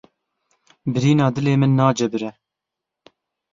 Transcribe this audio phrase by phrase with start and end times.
[0.93, 2.31] Birîna dilê min nacebire.